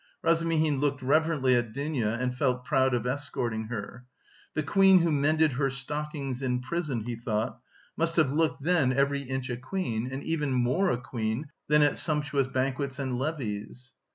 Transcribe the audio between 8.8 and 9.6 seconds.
every inch a